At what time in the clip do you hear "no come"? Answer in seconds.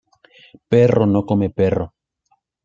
1.05-1.47